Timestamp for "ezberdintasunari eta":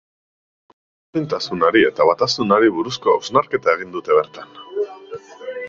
0.69-2.07